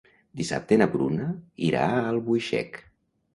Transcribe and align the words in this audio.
Dissabte 0.39 0.77
na 0.81 0.87
Bruna 0.95 1.27
irà 1.67 1.85
a 1.91 2.01
Albuixec. 2.15 2.81